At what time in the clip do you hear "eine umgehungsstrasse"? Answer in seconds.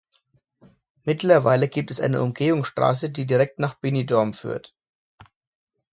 2.01-3.11